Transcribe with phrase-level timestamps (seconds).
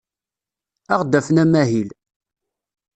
[0.91, 1.89] Ad aɣ-d-afen amahil.